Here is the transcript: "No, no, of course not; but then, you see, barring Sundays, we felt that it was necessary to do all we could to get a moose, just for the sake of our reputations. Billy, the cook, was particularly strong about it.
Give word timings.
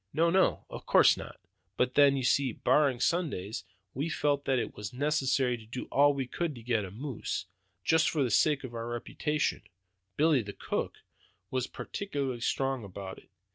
"No, 0.13 0.31
no, 0.31 0.65
of 0.67 0.87
course 0.87 1.15
not; 1.15 1.39
but 1.77 1.93
then, 1.93 2.17
you 2.17 2.23
see, 2.23 2.51
barring 2.53 2.99
Sundays, 2.99 3.65
we 3.93 4.09
felt 4.09 4.45
that 4.45 4.57
it 4.57 4.73
was 4.75 4.91
necessary 4.91 5.57
to 5.59 5.65
do 5.67 5.85
all 5.91 6.11
we 6.15 6.25
could 6.25 6.55
to 6.55 6.63
get 6.63 6.83
a 6.85 6.89
moose, 6.89 7.45
just 7.83 8.09
for 8.09 8.23
the 8.23 8.31
sake 8.31 8.63
of 8.63 8.73
our 8.73 8.87
reputations. 8.87 9.65
Billy, 10.17 10.41
the 10.41 10.53
cook, 10.53 11.01
was 11.51 11.67
particularly 11.67 12.41
strong 12.41 12.83
about 12.83 13.19
it. 13.19 13.29